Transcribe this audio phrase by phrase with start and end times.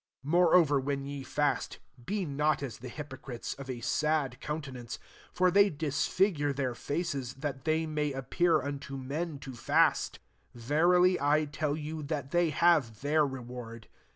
[0.23, 4.97] 16 ««Moreover, when ye fast, be not as the hypocrites, of a sad countenance:
[5.31, 10.17] for they dis figure their faces, that they may appear unto men to fast
[10.55, 13.87] Veri ly I tell you, that they have their reward.